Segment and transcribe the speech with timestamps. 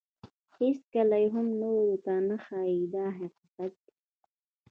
[0.59, 3.93] هیڅکله یې هم نورو ته نه ښایي دا حقیقت دی.